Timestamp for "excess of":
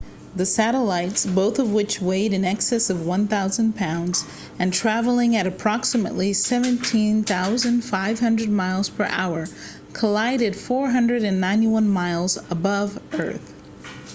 2.43-3.05